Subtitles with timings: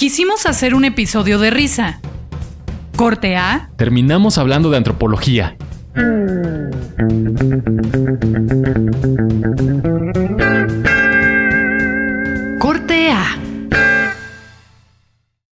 [0.00, 2.00] Quisimos hacer un episodio de risa.
[2.96, 3.68] Corte A.
[3.76, 5.58] Terminamos hablando de antropología.
[12.58, 13.36] Corte A.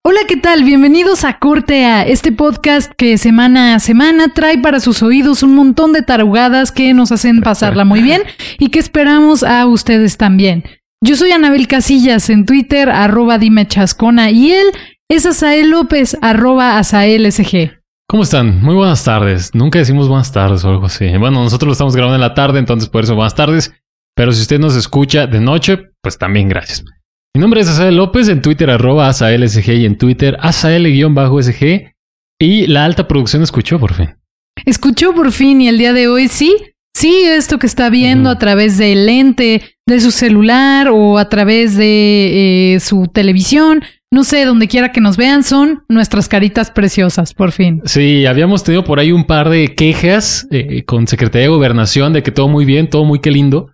[0.03, 0.65] Hola, ¿qué tal?
[0.65, 5.55] Bienvenidos a Corte A, este podcast que semana a semana trae para sus oídos un
[5.55, 8.23] montón de tarugadas que nos hacen pasarla muy bien
[8.59, 10.65] y que esperamos a ustedes también.
[11.01, 14.67] Yo soy Anabel Casillas en Twitter, arroba dime chascona, y él
[15.09, 17.79] es Asael López, arroba SG.
[18.09, 18.61] ¿Cómo están?
[18.63, 19.55] Muy buenas tardes.
[19.55, 21.07] Nunca decimos buenas tardes o algo así.
[21.19, 23.73] Bueno, nosotros lo estamos grabando en la tarde, entonces por eso buenas tardes.
[24.17, 26.85] Pero si usted nos escucha de noche, pues también gracias.
[27.33, 31.93] Mi nombre es Asael López, en Twitter arroba SG y en Twitter Asael-SG.
[32.41, 34.17] Y la alta producción escuchó por fin.
[34.65, 36.57] Escuchó por fin y el día de hoy sí,
[36.95, 41.77] sí, esto que está viendo a través del lente de su celular o a través
[41.77, 47.35] de eh, su televisión, no sé, donde quiera que nos vean, son nuestras caritas preciosas,
[47.35, 47.83] por fin.
[47.85, 52.23] Sí, habíamos tenido por ahí un par de quejas eh, con Secretaría de Gobernación de
[52.23, 53.71] que todo muy bien, todo muy que lindo,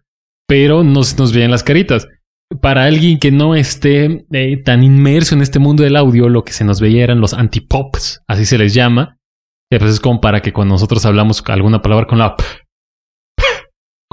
[0.49, 2.09] pero no se nos veían las caritas.
[2.61, 6.53] Para alguien que no esté eh, tan inmerso en este mundo del audio, lo que
[6.53, 9.19] se nos veía eran los antipops, así se les llama.
[9.71, 12.45] Pues es como para que cuando nosotros hablamos alguna palabra con la P,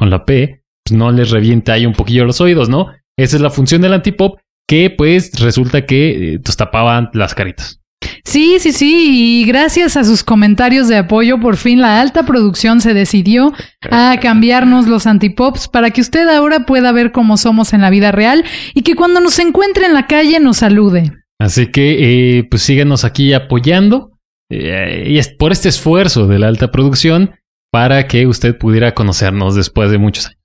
[0.02, 2.88] con la P, pues no les revienta ahí un poquillo los oídos, ¿no?
[3.20, 7.80] Esa es la función del antipop que pues resulta que eh, pues, tapaban las caritas.
[8.24, 12.82] Sí, sí, sí, y gracias a sus comentarios de apoyo, por fin la alta producción
[12.82, 13.54] se decidió
[13.92, 18.12] a cambiarnos los antipops para que usted ahora pueda ver cómo somos en la vida
[18.12, 21.12] real y que cuando nos encuentre en la calle nos salude.
[21.38, 24.18] Así que eh, pues síganos aquí apoyando
[24.50, 27.36] eh, y es por este esfuerzo de la alta producción
[27.72, 30.40] para que usted pudiera conocernos después de muchos años.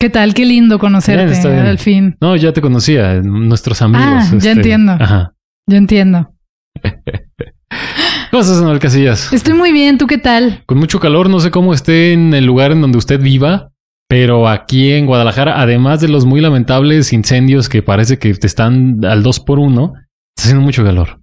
[0.00, 0.32] ¿Qué tal?
[0.32, 2.16] Qué lindo conocerte al fin.
[2.20, 4.06] No, ya te conocía, nuestros amigos.
[4.06, 4.92] Ah, ya este, entiendo.
[4.92, 5.34] Ajá.
[5.66, 6.32] Ya entiendo.
[8.30, 9.32] ¿Cómo estás, Manuel Casillas?
[9.32, 10.62] Estoy muy bien, ¿tú qué tal?
[10.66, 13.72] Con mucho calor, no sé cómo esté en el lugar en donde usted viva,
[14.08, 19.04] pero aquí en Guadalajara, además de los muy lamentables incendios que parece que te están
[19.04, 19.94] al dos por uno,
[20.36, 21.20] está haciendo mucho calor.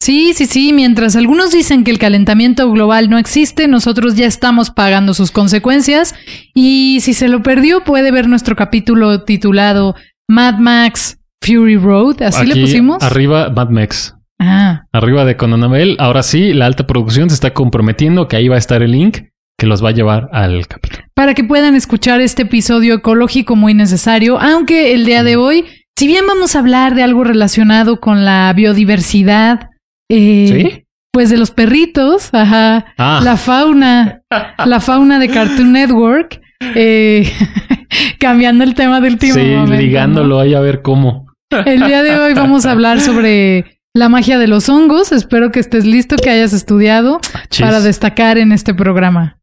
[0.00, 4.70] Sí, sí, sí, mientras algunos dicen que el calentamiento global no existe, nosotros ya estamos
[4.70, 6.14] pagando sus consecuencias
[6.54, 9.94] y si se lo perdió puede ver nuestro capítulo titulado
[10.28, 13.02] Mad Max Fury Road, así le pusimos.
[13.02, 14.14] Arriba Mad Max.
[14.38, 14.84] Ah.
[14.92, 15.96] Arriba de Conanabel.
[15.98, 19.18] Ahora sí, la alta producción se está comprometiendo que ahí va a estar el link
[19.56, 21.04] que los va a llevar al capítulo.
[21.14, 25.64] Para que puedan escuchar este episodio ecológico muy necesario, aunque el día de hoy,
[25.96, 29.70] si bien vamos a hablar de algo relacionado con la biodiversidad,
[30.10, 30.86] eh, ¿Sí?
[31.12, 32.86] Pues de los perritos, ajá.
[32.98, 33.20] Ah.
[33.22, 34.22] La fauna,
[34.64, 36.40] la fauna de Cartoon Network.
[36.74, 37.30] Eh,
[38.18, 40.40] cambiando el tema del último Sí, momento, ligándolo ¿no?
[40.40, 41.26] ahí a ver cómo.
[41.66, 45.12] El día de hoy vamos a hablar sobre la magia de los hongos.
[45.12, 47.20] Espero que estés listo, que hayas estudiado
[47.50, 47.64] Chis.
[47.64, 49.38] para destacar en este programa.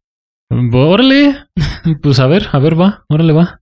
[0.74, 1.38] Órale.
[2.02, 3.06] Pues a ver, a ver, va.
[3.08, 3.61] Órale, va.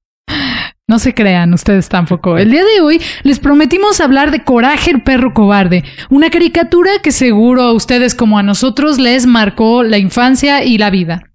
[0.90, 2.40] No se crean ustedes tampoco.
[2.40, 7.12] El día de hoy les prometimos hablar de Coraje el perro cobarde, una caricatura que
[7.12, 11.32] seguro a ustedes como a nosotros les marcó la infancia y la vida.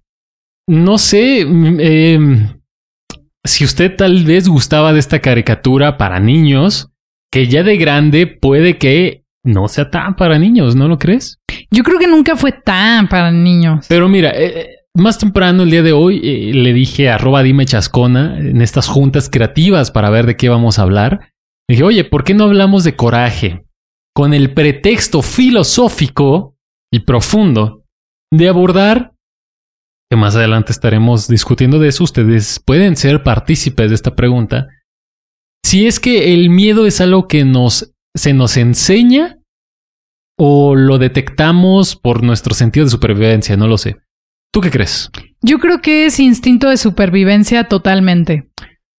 [0.67, 2.19] No sé mm, eh,
[3.45, 6.91] si usted tal vez gustaba de esta caricatura para niños,
[7.31, 11.39] que ya de grande puede que no sea tan para niños, ¿no lo crees?
[11.71, 13.85] Yo creo que nunca fue tan para niños.
[13.87, 18.39] Pero mira, eh, más temprano el día de hoy eh, le dije arroba dime chascona
[18.39, 21.31] en estas juntas creativas para ver de qué vamos a hablar.
[21.69, 23.65] Dije, oye, ¿por qué no hablamos de coraje?
[24.15, 26.55] Con el pretexto filosófico
[26.93, 27.83] y profundo
[28.31, 29.13] de abordar,
[30.09, 34.67] que más adelante estaremos discutiendo de eso, ustedes pueden ser partícipes de esta pregunta,
[35.65, 39.39] si es que el miedo es algo que nos, se nos enseña
[40.39, 43.97] o lo detectamos por nuestro sentido de supervivencia, no lo sé.
[44.55, 45.11] ¿Tú qué crees?
[45.41, 48.47] Yo creo que es instinto de supervivencia totalmente.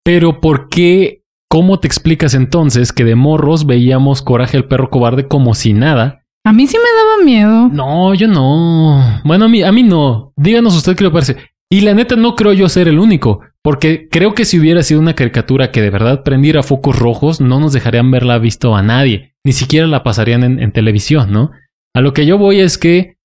[0.04, 1.22] Pero ¿por qué?
[1.48, 6.26] ¿Cómo te explicas entonces que de morros veíamos Coraje el perro cobarde como si nada?
[6.44, 7.68] A mí sí me daba miedo.
[7.72, 9.22] No, yo no.
[9.24, 10.34] Bueno, a mí, a mí no.
[10.36, 11.36] Díganos usted qué le parece.
[11.70, 15.00] Y la neta no creo yo ser el único, porque creo que si hubiera sido
[15.00, 19.32] una caricatura que de verdad prendiera focos rojos, no nos dejarían verla visto a nadie,
[19.42, 21.50] ni siquiera la pasarían en, en televisión, ¿no?
[21.94, 23.15] A lo que yo voy es que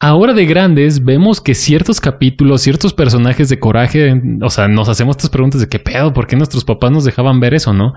[0.00, 5.16] ahora de grandes vemos que ciertos capítulos, ciertos personajes de coraje, o sea, nos hacemos
[5.16, 7.92] estas preguntas de qué pedo, ¿por qué nuestros papás nos dejaban ver eso, no?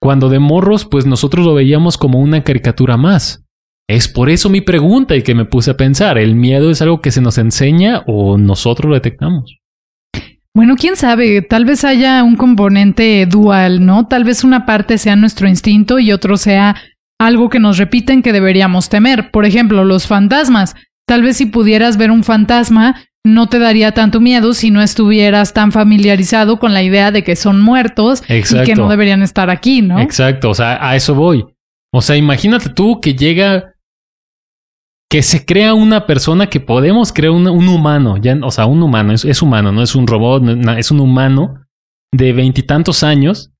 [0.00, 3.44] Cuando de morros, pues nosotros lo veíamos como una caricatura más.
[3.88, 7.00] Es por eso mi pregunta y que me puse a pensar, ¿el miedo es algo
[7.00, 9.58] que se nos enseña o nosotros lo detectamos?
[10.54, 14.06] Bueno, quién sabe, tal vez haya un componente dual, ¿no?
[14.06, 16.76] Tal vez una parte sea nuestro instinto y otro sea
[17.18, 19.30] algo que nos repiten que deberíamos temer.
[19.30, 20.74] Por ejemplo, los fantasmas.
[21.08, 25.54] Tal vez si pudieras ver un fantasma, no te daría tanto miedo si no estuvieras
[25.54, 29.80] tan familiarizado con la idea de que son muertos y que no deberían estar aquí,
[29.80, 29.98] ¿no?
[30.00, 31.46] Exacto, o sea, a eso voy.
[31.94, 33.72] O sea, imagínate tú que llega,
[35.10, 39.14] que se crea una persona que podemos crear un, humano, ya, o sea, un humano,
[39.14, 40.42] es, humano, no es un robot,
[40.76, 41.64] es un humano
[42.12, 43.50] de veintitantos años,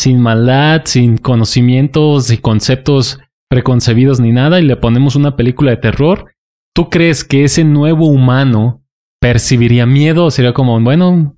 [0.00, 5.76] sin maldad, sin conocimientos y conceptos preconcebidos ni nada, y le ponemos una película de
[5.76, 6.33] terror.
[6.74, 8.82] ¿Tú crees que ese nuevo humano
[9.20, 10.30] percibiría miedo?
[10.30, 11.36] Sería como, bueno...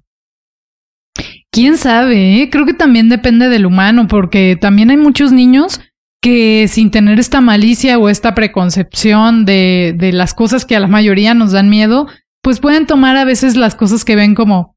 [1.53, 2.43] ¿Quién sabe?
[2.43, 2.51] Eh?
[2.51, 5.81] Creo que también depende del humano, porque también hay muchos niños
[6.23, 10.89] que sin tener esta malicia o esta preconcepción de, de las cosas que a la
[10.89, 12.09] mayoría nos dan miedo,
[12.43, 14.77] pues pueden tomar a veces las cosas que ven como,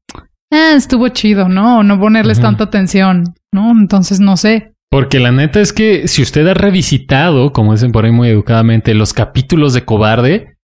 [0.52, 1.78] ah, estuvo chido, ¿no?
[1.78, 3.70] O no ponerles tanta atención, ¿no?
[3.70, 4.69] Entonces no sé.
[4.90, 8.92] Porque la neta es que si usted ha revisitado, como dicen por ahí muy educadamente,
[8.92, 10.56] los capítulos de Cobarde,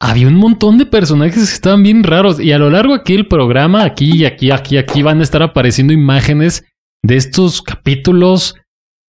[0.00, 2.40] había un montón de personajes que estaban bien raros.
[2.40, 5.92] Y a lo largo aquí el programa, aquí, aquí, aquí, aquí van a estar apareciendo
[5.92, 6.64] imágenes
[7.02, 8.56] de estos capítulos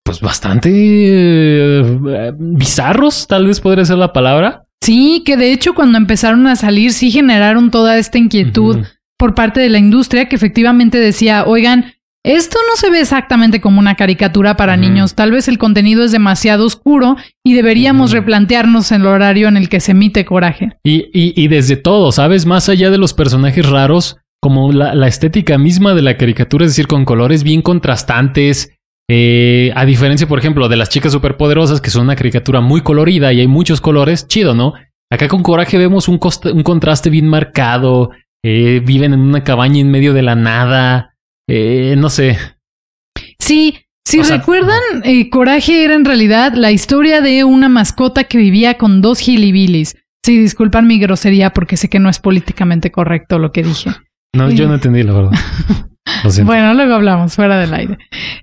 [0.03, 4.65] pues bastante eh, bizarros, tal vez podría ser la palabra.
[4.81, 8.85] Sí, que de hecho cuando empezaron a salir sí generaron toda esta inquietud
[9.17, 11.93] por parte de la industria que efectivamente decía, oigan,
[12.27, 16.11] esto no se ve exactamente como una caricatura para niños, tal vez el contenido es
[16.11, 20.73] demasiado oscuro y deberíamos replantearnos el horario en el que se emite coraje.
[20.83, 22.45] Y, y, y desde todo, ¿sabes?
[22.45, 26.71] Más allá de los personajes raros, como la, la estética misma de la caricatura, es
[26.71, 28.77] decir, con colores bien contrastantes,
[29.09, 33.31] eh, a diferencia, por ejemplo, de las chicas superpoderosas, que son una caricatura muy colorida
[33.31, 34.73] y hay muchos colores, chido, ¿no?
[35.09, 36.19] Acá con Coraje vemos un,
[36.53, 38.11] un contraste bien marcado,
[38.43, 41.15] eh, viven en una cabaña en medio de la nada,
[41.47, 42.37] eh, no sé.
[43.39, 48.77] Sí, si recuerdan, eh, Coraje era en realidad la historia de una mascota que vivía
[48.77, 49.97] con dos gilibilis.
[50.23, 53.91] Sí, disculpan mi grosería porque sé que no es políticamente correcto lo que dije.
[54.33, 55.31] No, yo no entendí la verdad.
[56.43, 57.97] Bueno, luego hablamos fuera del aire.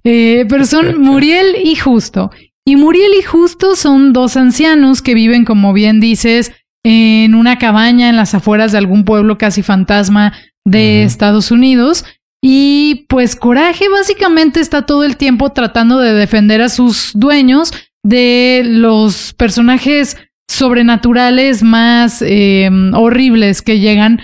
[0.05, 2.31] Eh, pero son Muriel y Justo.
[2.65, 6.53] Y Muriel y Justo son dos ancianos que viven, como bien dices,
[6.85, 10.35] en una cabaña en las afueras de algún pueblo casi fantasma
[10.65, 12.05] de Estados Unidos.
[12.47, 18.61] Y pues Coraje básicamente está todo el tiempo tratando de defender a sus dueños de
[18.67, 24.21] los personajes sobrenaturales más eh, horribles que llegan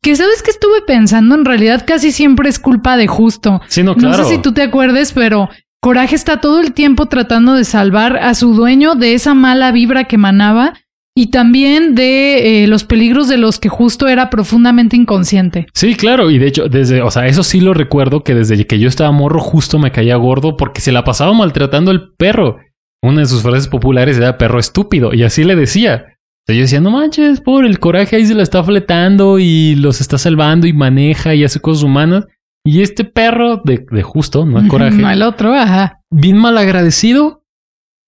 [0.00, 3.60] que sabes que estuve pensando, en realidad casi siempre es culpa de justo.
[3.68, 4.18] Sí, no, claro.
[4.18, 5.48] No sé si tú te acuerdes, pero
[5.80, 10.04] Coraje está todo el tiempo tratando de salvar a su dueño de esa mala vibra
[10.04, 10.74] que emanaba
[11.14, 15.66] y también de eh, los peligros de los que justo era profundamente inconsciente.
[15.74, 18.78] Sí, claro, y de hecho, desde, o sea, eso sí lo recuerdo que desde que
[18.78, 22.58] yo estaba morro justo me caía gordo porque se la pasaba maltratando el perro.
[23.02, 26.06] Una de sus frases populares era perro estúpido y así le decía
[26.48, 30.18] yo decía, no manches, por el coraje ahí se la está fletando y los está
[30.18, 32.26] salvando y maneja y hace cosas humanas.
[32.64, 34.96] Y este perro de, de justo, no el coraje.
[34.96, 36.00] No el otro, ajá.
[36.10, 37.44] Bien mal agradecido.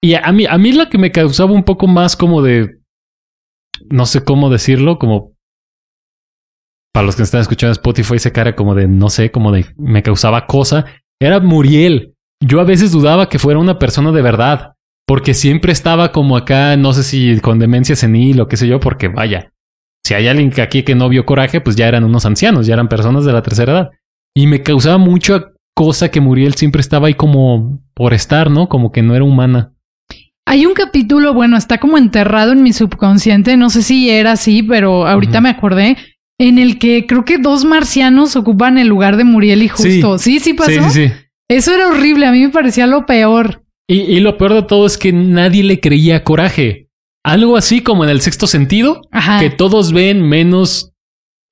[0.02, 2.78] Y a mí, a mí la que me causaba un poco más como de.
[3.90, 5.32] No sé cómo decirlo, como.
[6.92, 9.66] Para los que están escuchando Spotify, esa cara como de, no sé, como de.
[9.76, 10.86] Me causaba cosa.
[11.20, 12.14] Era Muriel.
[12.40, 14.74] Yo a veces dudaba que fuera una persona de verdad.
[15.06, 18.80] Porque siempre estaba como acá, no sé si con demencia senil o qué sé yo,
[18.80, 19.52] porque vaya,
[20.02, 22.88] si hay alguien aquí que no vio coraje, pues ya eran unos ancianos, ya eran
[22.88, 23.90] personas de la tercera edad.
[24.34, 28.68] Y me causaba mucha cosa que Muriel siempre estaba ahí como por estar, ¿no?
[28.68, 29.73] Como que no era humana.
[30.46, 34.62] Hay un capítulo, bueno, está como enterrado en mi subconsciente, no sé si era así,
[34.62, 35.96] pero ahorita me acordé,
[36.38, 40.18] en el que creo que dos marcianos ocupan el lugar de Muriel y justo.
[40.18, 40.70] Sí, sí, pasó.
[40.70, 41.12] Sí, sí, sí.
[41.48, 43.64] Eso era horrible, a mí me parecía lo peor.
[43.86, 46.88] Y, lo peor de todo es que nadie le creía coraje.
[47.22, 49.02] Algo así como en el sexto sentido,
[49.40, 50.92] que todos ven menos,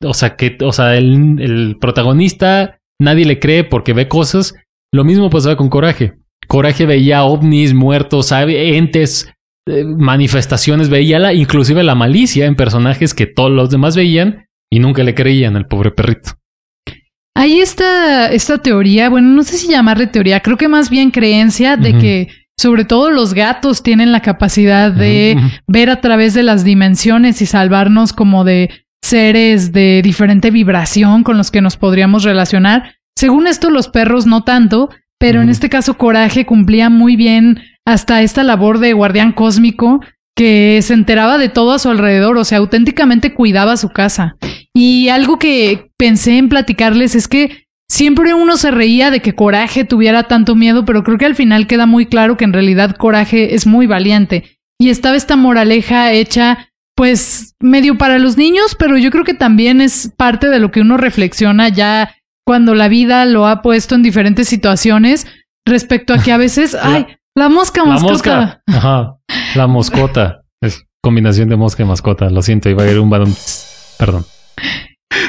[0.03, 4.55] o sea, que, o sea, el, el, protagonista nadie le cree porque ve cosas.
[4.93, 6.15] Lo mismo pasaba con coraje.
[6.53, 8.77] Coraje veía ovnis, muertos, ¿sabe?
[8.77, 9.27] entes,
[9.67, 14.79] eh, manifestaciones, veía la, inclusive la malicia en personajes que todos los demás veían y
[14.79, 16.33] nunca le creían al pobre perrito.
[17.35, 21.79] Hay esta, esta teoría, bueno, no sé si llamarle teoría, creo que más bien creencia
[21.79, 22.29] de que
[22.59, 27.47] sobre todo los gatos tienen la capacidad de ver a través de las dimensiones y
[27.47, 28.69] salvarnos como de
[29.03, 32.97] seres de diferente vibración con los que nos podríamos relacionar.
[33.17, 34.91] Según esto, los perros no tanto,
[35.23, 40.01] pero en este caso Coraje cumplía muy bien hasta esta labor de guardián cósmico
[40.35, 44.35] que se enteraba de todo a su alrededor, o sea, auténticamente cuidaba su casa.
[44.75, 49.85] Y algo que pensé en platicarles es que siempre uno se reía de que Coraje
[49.85, 53.55] tuviera tanto miedo, pero creo que al final queda muy claro que en realidad Coraje
[53.55, 54.59] es muy valiente.
[54.77, 59.81] Y estaba esta moraleja hecha pues medio para los niños, pero yo creo que también
[59.81, 62.13] es parte de lo que uno reflexiona ya
[62.45, 65.27] cuando la vida lo ha puesto en diferentes situaciones
[65.67, 68.03] respecto a que a veces, ay, la mosca mascota.
[68.07, 68.63] La mosca.
[68.67, 69.17] Ajá.
[69.55, 70.43] La moscota.
[70.61, 72.29] Es combinación de mosca y mascota.
[72.31, 73.35] Lo siento, iba a ir un balón.
[73.99, 74.25] Perdón.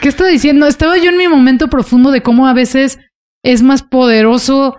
[0.01, 0.67] ¿Qué estaba diciendo?
[0.67, 2.99] Estaba yo en mi momento profundo de cómo a veces
[3.43, 4.75] es más poderoso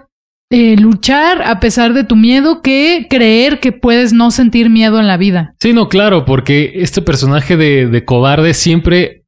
[0.50, 5.06] eh, luchar a pesar de tu miedo que creer que puedes no sentir miedo en
[5.06, 5.54] la vida.
[5.60, 9.24] Sí, no, claro, porque este personaje de, de cobarde siempre,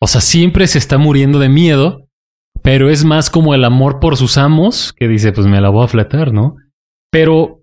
[0.00, 2.01] o sea, siempre se está muriendo de miedo,
[2.62, 5.84] pero es más como el amor por sus amos que dice, pues me la voy
[5.84, 6.56] a fletar, ¿no?
[7.10, 7.62] Pero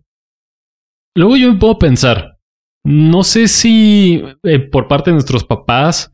[1.15, 2.37] luego yo me puedo pensar,
[2.83, 6.11] no sé si eh, por parte de nuestros papás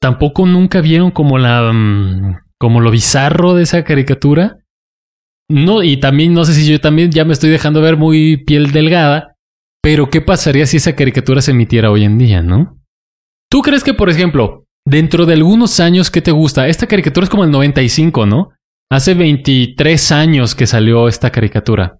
[0.00, 4.62] tampoco nunca vieron como la mm, como lo bizarro de esa caricatura
[5.52, 8.72] no, y también no sé si yo también ya me estoy dejando ver muy piel
[8.72, 9.36] delgada,
[9.82, 12.78] pero ¿qué pasaría si esa caricatura se emitiera hoy en día, no?
[13.50, 16.68] ¿Tú crees que, por ejemplo, dentro de algunos años, ¿qué te gusta?
[16.68, 18.50] Esta caricatura es como el 95, ¿no?
[18.90, 21.98] Hace 23 años que salió esta caricatura.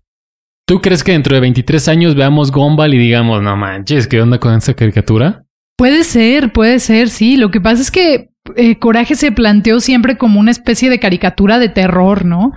[0.66, 4.38] ¿Tú crees que dentro de 23 años veamos Gumball y digamos, no manches, ¿qué onda
[4.38, 5.44] con esta caricatura?
[5.76, 7.36] Puede ser, puede ser, sí.
[7.36, 11.58] Lo que pasa es que eh, Coraje se planteó siempre como una especie de caricatura
[11.58, 12.52] de terror, ¿no?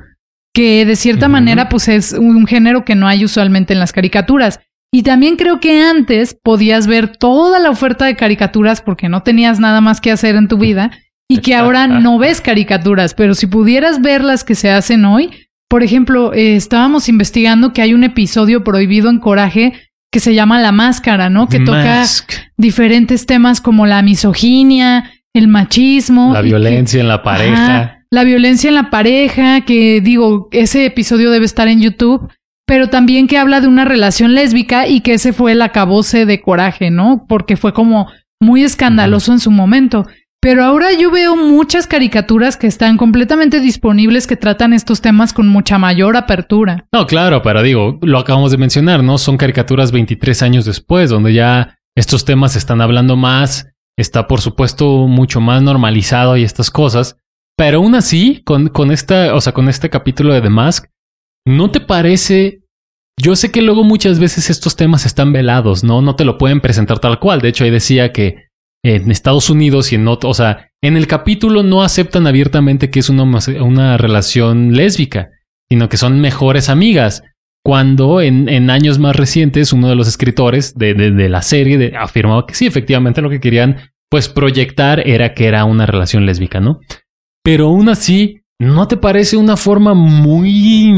[0.55, 4.61] que de cierta manera pues es un género que no hay usualmente en las caricaturas.
[4.95, 9.59] Y también creo que antes podías ver toda la oferta de caricaturas porque no tenías
[9.59, 10.89] nada más que hacer en tu vida
[11.27, 15.31] y que ahora no ves caricaturas, pero si pudieras ver las que se hacen hoy,
[15.67, 19.73] por ejemplo, eh, estábamos investigando que hay un episodio prohibido en Coraje
[20.13, 21.49] que se llama La Máscara, ¿no?
[21.49, 22.05] Que toca
[22.55, 26.31] diferentes temas como la misoginia, el machismo.
[26.31, 31.45] La violencia en la pareja la violencia en la pareja, que digo, ese episodio debe
[31.45, 32.29] estar en YouTube,
[32.65, 36.41] pero también que habla de una relación lésbica y que ese fue el acabose de
[36.41, 37.25] coraje, ¿no?
[37.27, 38.07] Porque fue como
[38.41, 40.07] muy escandaloso en su momento.
[40.41, 45.47] Pero ahora yo veo muchas caricaturas que están completamente disponibles que tratan estos temas con
[45.47, 46.85] mucha mayor apertura.
[46.91, 49.17] No, claro, pero digo, lo acabamos de mencionar, ¿no?
[49.17, 54.41] Son caricaturas 23 años después, donde ya estos temas se están hablando más, está por
[54.41, 57.17] supuesto mucho más normalizado y estas cosas.
[57.57, 60.85] Pero aún así, con, con esta, o sea, con este capítulo de The Mask,
[61.45, 62.61] ¿no te parece?
[63.17, 66.01] Yo sé que luego muchas veces estos temas están velados, ¿no?
[66.01, 67.41] No te lo pueden presentar tal cual.
[67.41, 68.49] De hecho, ahí decía que
[68.83, 72.99] en Estados Unidos y en otro, o sea, en el capítulo no aceptan abiertamente que
[72.99, 75.29] es una, una relación lésbica,
[75.71, 77.23] sino que son mejores amigas.
[77.63, 81.93] Cuando en, en años más recientes uno de los escritores de, de, de la serie
[81.97, 83.77] afirmaba que sí, efectivamente lo que querían
[84.11, 86.79] pues proyectar era que era una relación lésbica, ¿no?
[87.43, 90.93] Pero aún así, ¿no te parece una forma muy,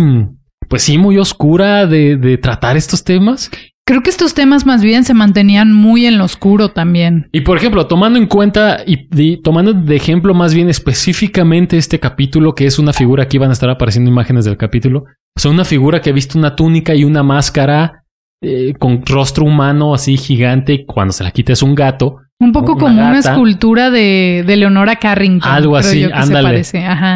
[0.67, 3.50] pues sí, muy oscura de, de tratar estos temas?
[3.88, 7.29] Creo que estos temas más bien se mantenían muy en lo oscuro también.
[7.31, 12.53] Y por ejemplo, tomando en cuenta y, tomando de ejemplo más bien específicamente este capítulo,
[12.53, 15.05] que es una figura, aquí van a estar apareciendo imágenes del capítulo,
[15.38, 18.03] o sea, una figura que ha visto una túnica y una máscara
[18.43, 22.17] eh, con rostro humano así gigante, y cuando se la quita es un gato.
[22.39, 25.51] Un poco como una escultura de, de Leonora Carrington.
[25.51, 26.62] Algo así, ándale.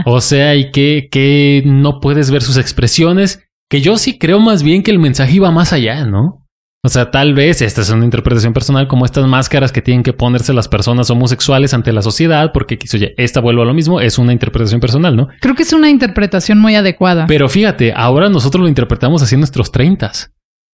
[0.06, 4.64] O sea, y que, que no puedes ver sus expresiones, que yo sí creo más
[4.64, 6.42] bien que el mensaje iba más allá, ¿no?
[6.84, 10.14] O sea, tal vez esta es una interpretación personal como estas máscaras que tienen que
[10.14, 14.18] ponerse las personas homosexuales ante la sociedad, porque oye, esta vuelvo a lo mismo, es
[14.18, 15.28] una interpretación personal, ¿no?
[15.40, 17.28] Creo que es una interpretación muy adecuada.
[17.28, 20.34] Pero fíjate, ahora nosotros lo interpretamos así en nuestros treintas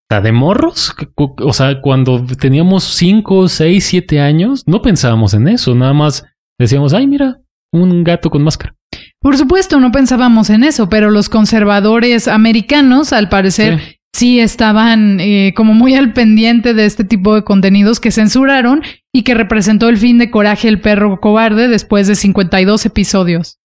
[0.09, 5.93] de morros, o sea, cuando teníamos 5, 6, 7 años, no pensábamos en eso, nada
[5.93, 6.25] más
[6.57, 7.41] decíamos, ay, mira,
[7.73, 8.73] un gato con máscara.
[9.19, 15.53] Por supuesto, no pensábamos en eso, pero los conservadores americanos, al parecer, sí, estaban eh,
[15.55, 18.83] como muy al pendiente de este tipo de contenidos que censuraron
[19.13, 23.59] y que representó el fin de Coraje el perro cobarde después de 52 episodios.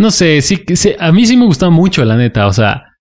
[0.00, 2.93] No sé, sí, sí a mí sí me gusta mucho, la neta, o sea,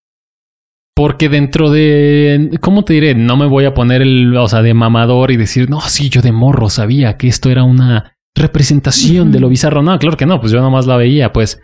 [0.96, 3.16] porque dentro de, ¿cómo te diré?
[3.16, 6.22] No me voy a poner el, o sea, de mamador y decir, no, sí, yo
[6.22, 9.82] de morro sabía que esto era una representación de lo bizarro.
[9.82, 11.60] No, claro que no, pues yo nomás la veía, pues.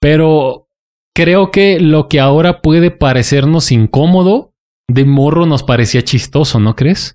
[0.00, 0.68] Pero
[1.14, 4.52] creo que lo que ahora puede parecernos incómodo,
[4.88, 7.14] de morro nos parecía chistoso, ¿no crees?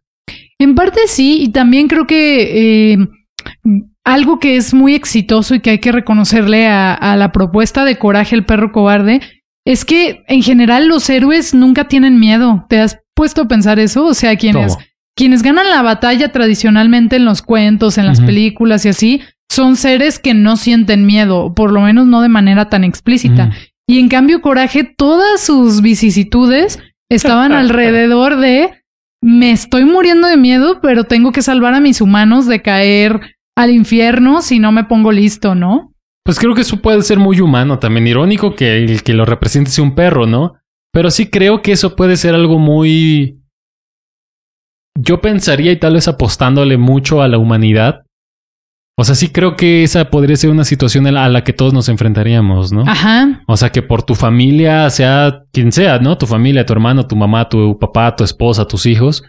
[0.59, 2.97] En parte sí, y también creo que eh,
[4.05, 7.97] algo que es muy exitoso y que hay que reconocerle a, a la propuesta de
[7.97, 9.19] Coraje el perro cobarde
[9.67, 12.65] es que en general los héroes nunca tienen miedo.
[12.69, 14.05] ¿Te has puesto a pensar eso?
[14.05, 14.77] O sea, quienes,
[15.13, 20.19] quienes ganan la batalla tradicionalmente en los cuentos, en las películas y así, son seres
[20.19, 23.51] que no sienten miedo, por lo menos no de manera tan explícita.
[23.85, 28.71] Y en cambio, Coraje, todas sus vicisitudes estaban alrededor de
[29.21, 33.71] me estoy muriendo de miedo, pero tengo que salvar a mis humanos de caer al
[33.71, 35.93] infierno si no me pongo listo, ¿no?
[36.27, 39.71] Pues creo que eso puede ser muy humano, también irónico que el que lo represente
[39.71, 40.55] sea un perro, ¿no?
[40.91, 43.39] Pero sí creo que eso puede ser algo muy...
[44.99, 48.01] Yo pensaría y tal vez apostándole mucho a la humanidad.
[48.97, 51.87] O sea, sí creo que esa podría ser una situación a la que todos nos
[51.87, 52.83] enfrentaríamos, ¿no?
[52.85, 53.41] Ajá.
[53.47, 56.17] O sea, que por tu familia, sea quien sea, ¿no?
[56.17, 59.23] Tu familia, tu hermano, tu mamá, tu papá, tu esposa, tus hijos,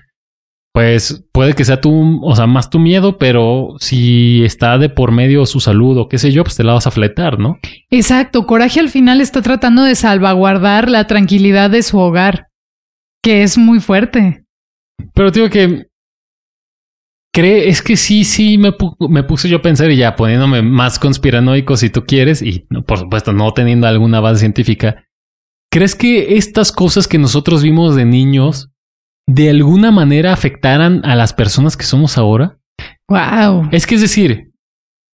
[0.73, 5.13] pues puede que sea tu, o sea, más tu miedo, pero si está de por
[5.13, 7.59] medio su salud o qué sé yo, pues te la vas a fletar, ¿no?
[7.91, 8.47] Exacto.
[8.47, 12.49] Coraje al final está tratando de salvaguardar la tranquilidad de su hogar,
[13.23, 14.45] que es muy fuerte.
[15.15, 15.87] Pero digo que
[17.33, 18.73] cree, es que sí, sí me,
[19.09, 22.99] me, puse yo a pensar y ya poniéndome más conspiranoico si tú quieres, y por
[22.99, 25.05] supuesto no teniendo alguna base científica.
[25.71, 28.71] ¿Crees que estas cosas que nosotros vimos de niños
[29.29, 32.59] de alguna manera afectaran a las personas que somos ahora?
[33.09, 33.69] Wow.
[33.71, 34.51] Es que es decir,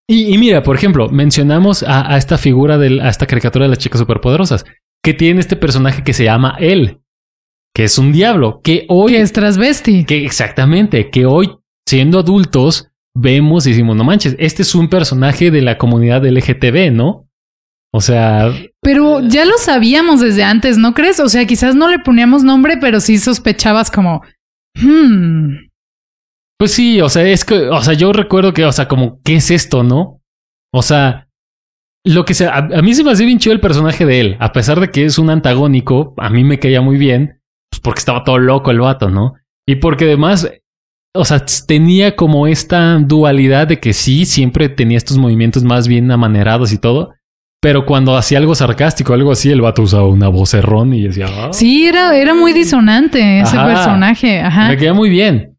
[0.09, 3.99] y, mira, por ejemplo, mencionamos a, esta figura de a esta caricatura de las chicas
[3.99, 4.65] superpoderosas,
[5.03, 7.01] que tiene este personaje que se llama él,
[7.75, 10.05] que es un diablo, que hoy que es transvesti.
[10.05, 11.57] Que exactamente, que hoy
[11.89, 16.93] siendo adultos vemos y decimos, no manches, este es un personaje de la comunidad LGTB,
[16.93, 17.24] ¿no?
[17.95, 18.53] O sea...
[18.83, 21.21] Pero ya lo sabíamos desde antes, ¿no crees?
[21.21, 24.23] O sea, quizás no le poníamos nombre, pero sí sospechabas como...
[24.75, 25.69] Hmm.
[26.59, 29.37] Pues sí, o sea, es que, o sea, yo recuerdo que, o sea, como, ¿qué
[29.37, 30.21] es esto, no?
[30.73, 31.29] O sea,
[32.05, 34.51] lo que sea, a, mí se me hacía bien chido el personaje de él, a
[34.51, 38.25] pesar de que es un antagónico, a mí me caía muy bien, pues porque estaba
[38.25, 39.35] todo loco el vato, ¿no?
[39.69, 40.51] Y porque además
[41.17, 46.11] o sea, tenía como esta dualidad de que sí, siempre tenía estos movimientos más bien
[46.11, 47.15] amanerados y todo.
[47.65, 51.29] Pero cuando hacía algo sarcástico, algo así, el vato usaba una voz errón y decía...
[51.31, 51.49] Ah".
[51.51, 54.39] Sí, era, era muy disonante ese personaje.
[54.39, 54.69] Ajá.
[54.69, 55.57] Me queda muy bien.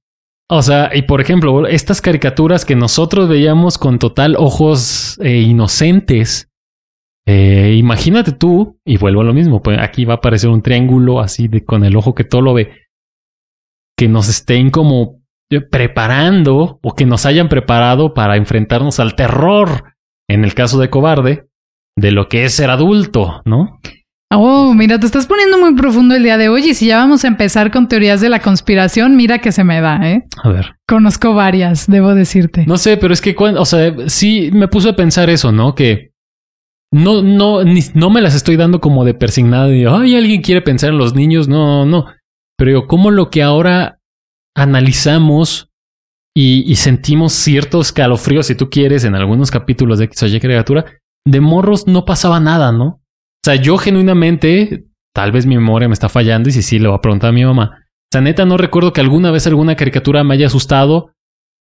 [0.48, 6.52] O sea, y por ejemplo, estas caricaturas que nosotros veíamos con total ojos eh, inocentes.
[7.26, 11.22] Eh, imagínate tú, y vuelvo a lo mismo, pues aquí va a aparecer un triángulo
[11.22, 12.72] así de con el ojo que todo lo ve,
[13.98, 15.24] que nos estén como
[15.72, 19.96] preparando o que nos hayan preparado para enfrentarnos al terror,
[20.30, 21.48] en el caso de cobarde,
[21.98, 23.80] de lo que es ser adulto, ¿no?
[24.32, 27.24] Oh, mira, te estás poniendo muy profundo el día de hoy y si ya vamos
[27.24, 30.26] a empezar con teorías de la conspiración, mira que se me da, ¿eh?
[30.44, 30.76] A ver.
[30.88, 32.66] Conozco varias, debo decirte.
[32.66, 35.76] No sé, pero es que, o sea, sí me puse a pensar eso, ¿no?
[35.76, 36.12] Que
[36.92, 37.60] no, no,
[37.94, 41.14] no me las estoy dando como de persignada y, ay, alguien quiere pensar en los
[41.14, 42.08] niños, no, no.
[42.58, 44.00] Pero yo, ¿cómo lo que ahora
[44.56, 45.70] analizamos
[46.38, 50.86] y, sentimos ciertos calofríos, si tú quieres, en algunos capítulos de X o Y criatura,
[51.26, 52.86] de morros no pasaba nada, ¿no?
[52.86, 56.88] O sea, yo genuinamente, tal vez mi memoria me está fallando y si sí, le
[56.88, 57.80] voy a preguntar a mi mamá.
[57.82, 61.12] O sea, neta, no recuerdo que alguna vez alguna caricatura me haya asustado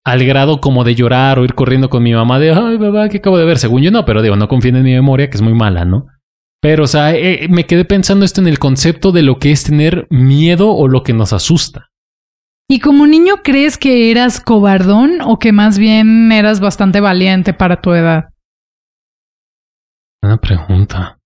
[0.05, 3.18] al grado como de llorar o ir corriendo con mi mamá de, ay, mamá, ¿qué
[3.18, 3.59] acabo de ver?
[3.59, 6.07] Según yo no, pero digo, no confíen en mi memoria, que es muy mala, ¿no?
[6.61, 9.64] Pero, o sea, eh, me quedé pensando esto en el concepto de lo que es
[9.64, 11.90] tener miedo o lo que nos asusta.
[12.68, 17.83] ¿Y como niño crees que eras cobardón o que más bien eras bastante valiente para
[17.83, 18.31] tu edad?
[20.25, 21.19] Una pregunta.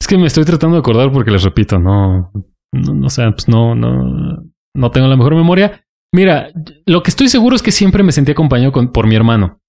[0.00, 2.32] Es que me estoy tratando de acordar porque les repito, no,
[2.72, 4.42] no, no sé, pues no, no,
[4.74, 5.84] no tengo la mejor memoria.
[6.14, 6.50] Mira,
[6.86, 9.60] lo que estoy seguro es que siempre me sentí acompañado por mi hermano.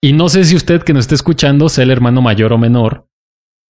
[0.00, 3.08] Y no sé si usted que nos esté escuchando sea el hermano mayor o menor,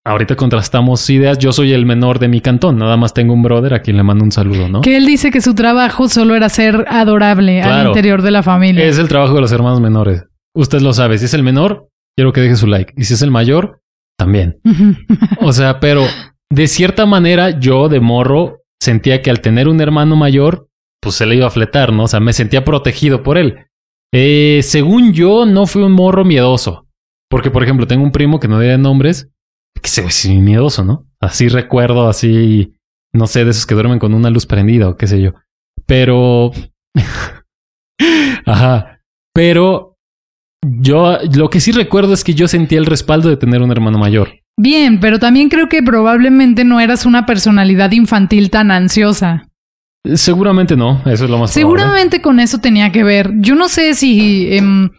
[0.05, 1.39] ahorita contrastamos ideas.
[1.39, 4.03] Yo soy el menor de mi cantón, nada más tengo un brother a quien le
[4.03, 4.83] mando un saludo, ¿no?
[4.83, 8.85] Que él dice que su trabajo solo era ser adorable al interior de la familia.
[8.85, 10.25] Es el trabajo de los hermanos menores.
[10.55, 11.17] Usted lo sabe.
[11.17, 12.93] Si es el menor, quiero que deje su like.
[12.97, 13.81] Y si es el mayor,
[14.17, 14.61] también.
[15.41, 16.03] o sea, pero
[16.51, 20.69] de cierta manera, yo de morro sentía que al tener un hermano mayor,
[21.01, 22.05] pues se le iba a fletar, ¿no?
[22.05, 23.67] O sea, me sentía protegido por él.
[24.13, 26.87] Eh, según yo, no fui un morro miedoso.
[27.29, 29.31] Porque, por ejemplo, tengo un primo que no diría nombres,
[29.81, 31.07] que se ve miedoso, ¿no?
[31.21, 32.75] Así recuerdo, así,
[33.13, 35.33] no sé, de esos que duermen con una luz prendida o qué sé yo.
[35.87, 36.53] Pero,
[38.47, 39.01] ajá,
[39.35, 39.86] pero
[40.63, 43.99] yo lo que sí recuerdo es que yo sentía el respaldo de tener un hermano
[43.99, 44.41] mayor.
[44.59, 49.49] Bien, pero también creo que probablemente no eras una personalidad infantil tan ansiosa.
[50.15, 53.33] Seguramente no, eso es lo más Seguramente con eso tenía que ver.
[53.39, 54.91] Yo no sé si em,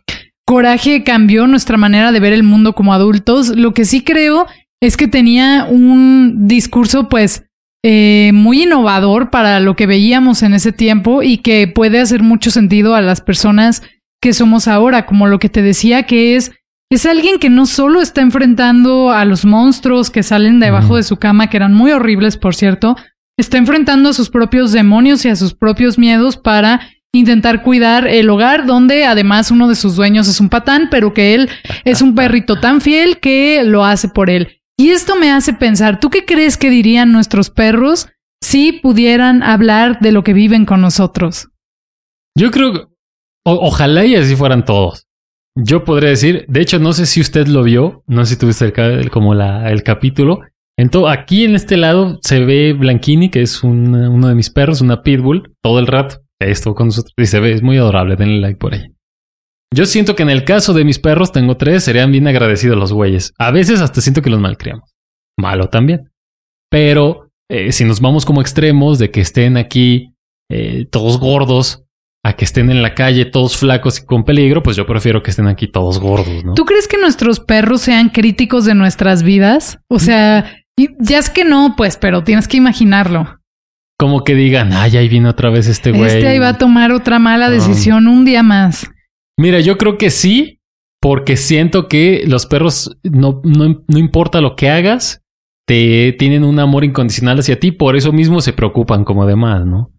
[0.45, 3.49] Coraje cambió nuestra manera de ver el mundo como adultos.
[3.49, 4.47] Lo que sí creo
[4.81, 7.45] es que tenía un discurso pues
[7.83, 12.51] eh, muy innovador para lo que veíamos en ese tiempo y que puede hacer mucho
[12.51, 13.81] sentido a las personas
[14.27, 16.51] que somos ahora, como lo que te decía que es
[16.91, 21.15] Es alguien que no solo está enfrentando a los monstruos que salen debajo de su
[21.15, 22.97] cama, que eran muy horribles, por cierto,
[23.39, 26.81] está enfrentando a sus propios demonios y a sus propios miedos para
[27.13, 31.33] intentar cuidar el hogar, donde además uno de sus dueños es un patán, pero que
[31.33, 31.49] él
[31.85, 34.59] es un perrito tan fiel que lo hace por él.
[34.77, 38.09] Y esto me hace pensar, ¿tú qué crees que dirían nuestros perros
[38.43, 41.47] si pudieran hablar de lo que viven con nosotros?
[42.35, 42.96] Yo creo
[43.55, 45.05] ojalá y así fueran todos.
[45.55, 48.65] Yo podría decir, de hecho, no sé si usted lo vio, no sé si tuviste
[48.65, 50.41] el, como la, el capítulo.
[50.77, 55.01] Entonces, aquí en este lado se ve Blanquini, que es uno de mis perros, una
[55.01, 56.17] pitbull, todo el rato.
[56.39, 58.91] Esto con nosotros y se ve, es muy adorable, denle like por ahí.
[59.73, 62.93] Yo siento que en el caso de mis perros, tengo tres, serían bien agradecidos los
[62.93, 63.33] güeyes.
[63.39, 64.93] A veces hasta siento que los malcriamos.
[65.39, 66.11] Malo también.
[66.69, 70.13] Pero eh, si nos vamos como extremos de que estén aquí
[70.49, 71.83] eh, todos gordos,
[72.27, 75.29] a que estén en la calle todos flacos y con peligro, pues yo prefiero que
[75.29, 76.55] estén aquí todos gordos, ¿no?
[76.55, 79.79] ¿Tú crees que nuestros perros sean críticos de nuestras vidas?
[79.87, 80.51] O sea,
[80.99, 83.39] ya es que no, pues, pero tienes que imaginarlo.
[83.97, 86.17] Como que digan, ay, ahí viene otra vez este güey.
[86.17, 88.91] Este ahí va a tomar otra mala decisión un día más.
[89.39, 90.59] Mira, yo creo que sí,
[91.01, 95.21] porque siento que los perros, no, no, no importa lo que hagas,
[95.65, 99.93] te tienen un amor incondicional hacia ti, por eso mismo se preocupan como demás, ¿no?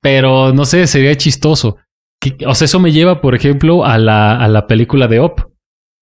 [0.00, 1.76] Pero no sé, sería chistoso.
[2.46, 5.40] O sea, eso me lleva, por ejemplo, a la, a la película de Op.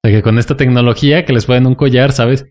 [0.05, 2.47] De que con esta tecnología que les pueden un collar, ¿sabes?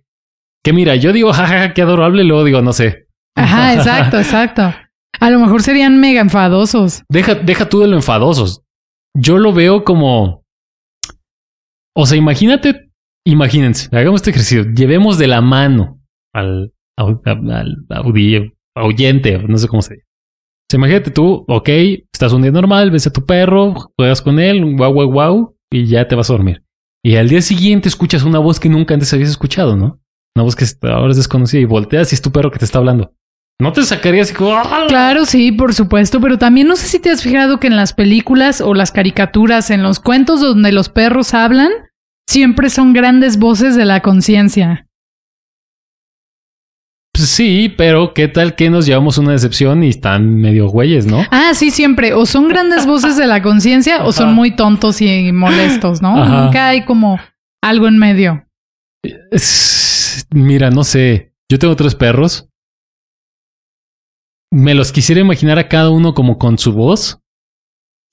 [0.64, 3.08] Que mira, yo digo, jajaja, qué adorable, luego digo, no sé.
[3.36, 4.74] Ajá, exacto, exacto.
[5.20, 7.04] A lo mejor serían mega enfadosos.
[7.10, 8.62] Deja, deja tú de lo enfadosos.
[9.16, 10.46] Yo lo veo como.
[11.96, 12.92] O sea, imagínate,
[13.26, 14.64] imagínense, hagamos este ejercicio.
[14.72, 16.00] Llevemos de la mano
[16.34, 17.78] al, al, al,
[19.48, 20.09] no sé cómo se dice
[20.76, 21.70] imagínate tú, ok,
[22.14, 25.88] estás un día normal, ves a tu perro, juegas con él, guau, guau, guau, y
[25.88, 26.64] ya te vas a dormir.
[27.04, 30.00] Y al día siguiente escuchas una voz que nunca antes habías escuchado, ¿no?
[30.36, 32.80] Una voz que ahora es desconocida y volteas y es tu perro que te está
[32.80, 33.14] hablando.
[33.62, 34.54] ¿No te sacarías como...
[34.54, 34.86] ¡Ah!
[34.88, 37.94] Claro, sí, por supuesto, pero también no sé si te has fijado que en las
[37.94, 41.72] películas o las caricaturas, en los cuentos donde los perros hablan,
[42.30, 44.88] siempre son grandes voces de la conciencia.
[47.20, 51.26] Pues sí, pero ¿qué tal que nos llevamos una decepción y están medio güeyes, no?
[51.32, 52.14] Ah, sí, siempre.
[52.14, 56.16] O son grandes voces de la conciencia o son muy tontos y molestos, ¿no?
[56.16, 57.20] Nunca hay como
[57.62, 58.48] algo en medio.
[60.30, 61.34] mira, no sé.
[61.52, 62.48] Yo tengo tres perros.
[64.50, 67.20] Me los quisiera imaginar a cada uno como con su voz.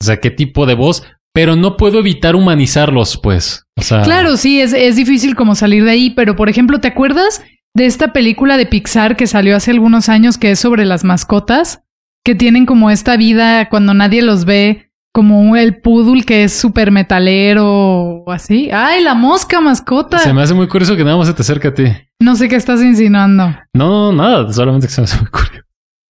[0.03, 1.05] O sea, qué tipo de voz.
[1.33, 3.67] Pero no puedo evitar humanizarlos, pues.
[3.79, 4.03] O sea...
[4.03, 6.11] Claro, sí, es, es difícil como salir de ahí.
[6.11, 7.41] Pero, por ejemplo, ¿te acuerdas
[7.77, 11.83] de esta película de Pixar que salió hace algunos años que es sobre las mascotas,
[12.25, 16.91] que tienen como esta vida cuando nadie los ve, como el poodle que es súper
[16.91, 18.71] metalero o así.
[18.73, 20.19] ¡Ay, la mosca mascota!
[20.19, 21.85] Se me hace muy curioso que nada más se te acerque a ti.
[22.19, 23.55] No sé qué estás insinuando.
[23.75, 25.63] No, nada, solamente que se me hace muy curioso.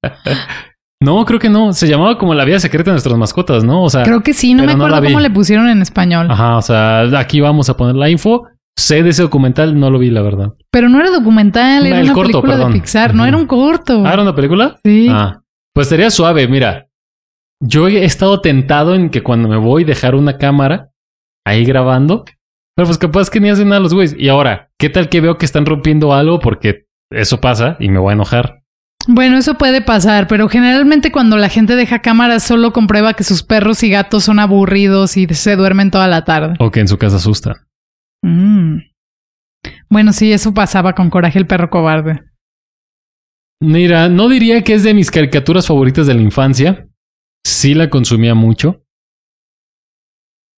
[1.03, 1.73] no, creo que no.
[1.73, 3.83] Se llamaba como la vida secreta de nuestras mascotas, ¿no?
[3.83, 6.31] O sea, creo que sí, no me acuerdo cómo le pusieron en español.
[6.31, 8.47] Ajá, o sea, aquí vamos a poner la info.
[8.79, 10.55] Sé de ese documental, no lo vi, la verdad.
[10.71, 14.03] Pero no era documental, era una película de Pixar, no era un corto.
[14.05, 14.77] ¿Ah, era una película?
[14.85, 15.09] Sí.
[15.11, 15.41] Ah,
[15.75, 16.89] pues sería suave, mira.
[17.61, 20.91] Yo he estado tentado en que cuando me voy dejar una cámara
[21.47, 22.27] ahí grabando,
[22.75, 24.15] pero pues capaz que ni hacen nada los güeyes.
[24.19, 26.39] Y ahora, ¿qué tal que veo que están rompiendo algo?
[26.39, 28.63] Porque eso pasa y me voy a enojar.
[29.09, 33.43] Bueno, eso puede pasar, pero generalmente cuando la gente deja cámaras solo comprueba que sus
[33.43, 36.55] perros y gatos son aburridos y se duermen toda la tarde.
[36.59, 37.55] O que en su casa asustan.
[38.23, 38.79] Mm.
[39.89, 42.23] Bueno, sí, eso pasaba con Coraje el perro cobarde.
[43.61, 46.89] Mira, no diría que es de mis caricaturas favoritas de la infancia.
[47.47, 48.83] Sí la consumía mucho.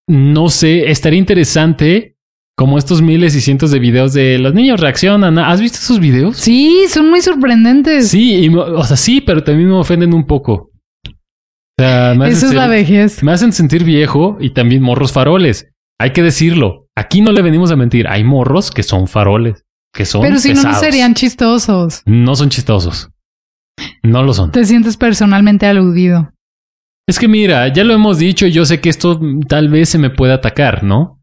[0.09, 2.17] No sé, estaría interesante
[2.57, 5.37] como estos miles y cientos de videos de los niños reaccionan.
[5.37, 6.35] ¿Has visto esos videos?
[6.35, 8.09] Sí, son muy sorprendentes.
[8.09, 10.71] Sí, o sea, sí, pero también me ofenden un poco.
[11.07, 13.23] O sea, Eso es la vejez.
[13.23, 15.71] Me hacen sentir viejo y también morros faroles.
[15.99, 16.87] Hay que decirlo.
[16.95, 18.07] Aquí no le venimos a mentir.
[18.07, 20.21] Hay morros que son faroles, que son.
[20.21, 22.01] Pero si no, no serían chistosos.
[22.05, 23.09] No son chistosos.
[24.03, 24.51] No lo son.
[24.51, 26.31] Te sientes personalmente aludido.
[27.07, 29.97] Es que mira, ya lo hemos dicho y yo sé que esto tal vez se
[29.97, 31.19] me puede atacar, ¿no?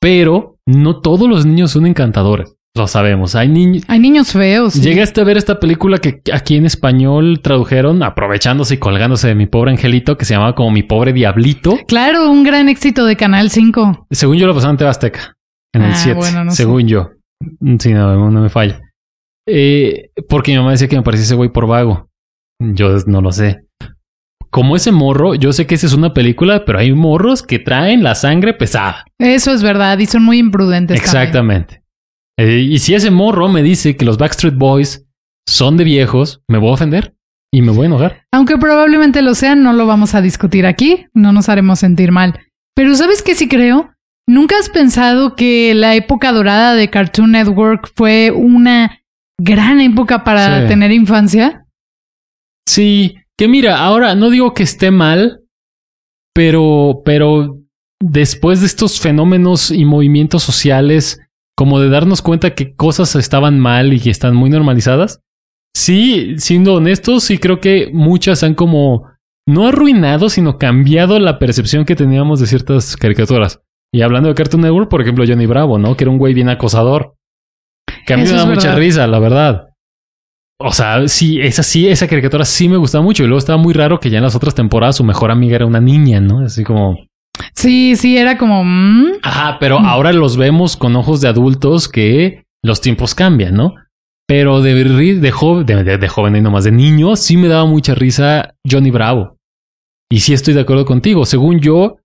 [0.00, 2.54] Pero no todos los niños son encantadores.
[2.76, 3.34] Lo sabemos.
[3.34, 3.82] Hay niños.
[3.88, 4.74] Hay niños feos.
[4.74, 9.46] Llegaste a ver esta película que aquí en español tradujeron, aprovechándose y colgándose de mi
[9.46, 11.78] pobre angelito, que se llamaba como Mi pobre diablito.
[11.88, 14.06] Claro, un gran éxito de Canal 5.
[14.10, 15.36] Según yo lo pasaron en Tebasteca.
[15.74, 16.20] En el 7.
[16.22, 17.10] Ah, según yo.
[17.78, 18.80] Sí, no, no me falla.
[19.46, 22.08] Eh, porque mi mamá decía que me parecía ese güey por vago.
[22.60, 23.64] Yo no lo sé.
[24.50, 28.02] como ese morro, yo sé que esa es una película, pero hay morros que traen
[28.02, 29.04] la sangre pesada.
[29.18, 30.98] Eso es verdad y son muy imprudentes.
[30.98, 31.82] Exactamente.
[32.38, 35.04] Eh, y si ese morro me dice que los Backstreet Boys
[35.48, 37.14] son de viejos, me voy a ofender
[37.52, 38.22] y me voy a enojar.
[38.32, 42.38] Aunque probablemente lo sean, no lo vamos a discutir aquí, no nos haremos sentir mal.
[42.76, 43.90] Pero ¿sabes qué sí creo?
[44.28, 49.00] ¿Nunca has pensado que la época dorada de Cartoon Network fue una
[49.40, 50.68] gran época para Sí.
[50.68, 51.64] tener infancia?
[52.68, 55.40] Sí, que mira, ahora no digo que esté mal,
[56.34, 57.58] pero, pero
[58.00, 61.20] después de estos fenómenos y movimientos sociales,
[61.58, 65.22] como de darnos cuenta que cosas estaban mal y que están muy normalizadas,
[65.74, 69.08] sí, siendo honestos, sí creo que muchas han como
[69.44, 73.60] no arruinado, sino cambiado la percepción que teníamos de ciertas caricaturas.
[73.92, 75.96] Y hablando de Cartoon Network, por ejemplo, Johnny Bravo, ¿no?
[75.96, 77.16] Que era un güey bien acosador.
[78.06, 78.78] Que a mí Eso me da mucha verdad.
[78.78, 79.68] risa, la verdad.
[80.60, 83.24] O sea, sí, esa sí, esa caricatura sí me gustaba mucho.
[83.24, 85.66] Y luego estaba muy raro que ya en las otras temporadas su mejor amiga era
[85.66, 86.38] una niña, ¿no?
[86.38, 86.98] Así como.
[87.54, 88.64] Sí, sí, era como...
[88.64, 93.74] mm, Ajá, pero ahora los vemos con ojos de adultos que los tiempos cambian, ¿no?
[94.26, 97.64] Pero de, de, jo- de, de- de joven y nomás de niño, sí me daba
[97.66, 99.36] mucha risa Johnny Bravo.
[100.10, 101.24] Y sí estoy de acuerdo contigo.
[101.24, 101.96] Según yo,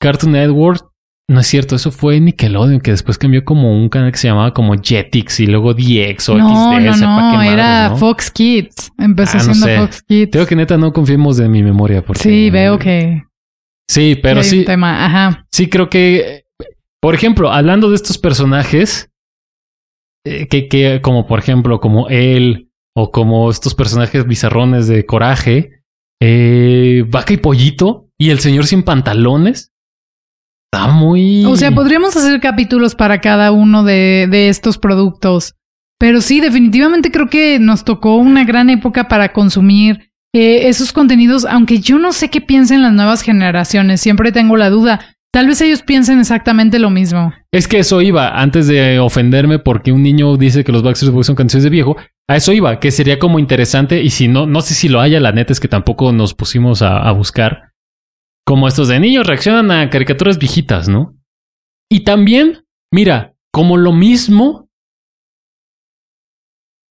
[0.00, 0.86] Cartoon Network,
[1.30, 4.54] no es cierto, eso fue Nickelodeon, que después cambió como un canal que se llamaba
[4.54, 7.94] como Jetix y luego DX o no, XD, no, no, era.
[7.96, 8.92] Fox Kids.
[8.98, 9.76] Empezó Ah, no siendo sé.
[9.78, 10.30] Fox Kids.
[10.30, 12.02] Tengo que neta no confiemos de mi memoria.
[12.02, 13.24] Porque, Sí, veo que
[13.88, 15.04] Sí, pero sí, tema.
[15.04, 15.46] Ajá.
[15.50, 16.44] sí creo que,
[17.00, 19.10] por ejemplo, hablando de estos personajes,
[20.24, 25.82] eh, que, que como por ejemplo, como él o como estos personajes bizarrones de coraje,
[26.20, 29.72] eh, vaca y pollito y el señor sin pantalones,
[30.70, 31.44] está muy...
[31.44, 35.54] O sea, podríamos hacer capítulos para cada uno de, de estos productos.
[35.98, 41.46] Pero sí, definitivamente creo que nos tocó una gran época para consumir eh, esos contenidos,
[41.46, 45.16] aunque yo no sé qué piensen las nuevas generaciones, siempre tengo la duda.
[45.32, 47.32] Tal vez ellos piensen exactamente lo mismo.
[47.52, 51.26] Es que eso iba, antes de ofenderme porque un niño dice que los Backstreet Boys
[51.26, 51.96] son canciones de viejo,
[52.28, 55.20] a eso iba, que sería como interesante, y si no, no sé si lo haya,
[55.20, 57.72] la neta es que tampoco nos pusimos a, a buscar,
[58.46, 61.14] como estos de niños reaccionan a caricaturas viejitas, ¿no?
[61.90, 64.67] Y también, mira, como lo mismo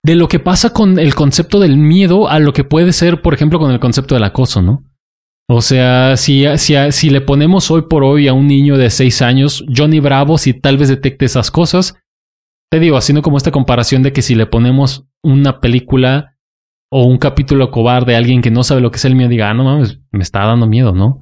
[0.07, 3.33] de lo que pasa con el concepto del miedo a lo que puede ser, por
[3.33, 4.85] ejemplo, con el concepto del acoso, ¿no?
[5.49, 9.21] O sea, si, si, si le ponemos hoy por hoy a un niño de seis
[9.21, 11.95] años, Johnny Bravo, si tal vez detecte esas cosas,
[12.71, 16.37] te digo, haciendo como esta comparación de que si le ponemos una película
[16.89, 19.49] o un capítulo cobarde a alguien que no sabe lo que es el miedo, diga,
[19.49, 21.19] ah, no mames, me está dando miedo, ¿no?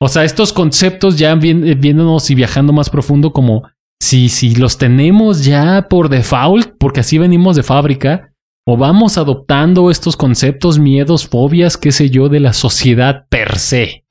[0.00, 3.64] O sea, estos conceptos ya eh, viéndonos y viajando más profundo, como
[4.00, 8.27] si, si los tenemos ya por default, porque así venimos de fábrica,
[8.70, 14.04] o vamos adoptando estos conceptos, miedos, fobias, qué sé yo, de la sociedad per se.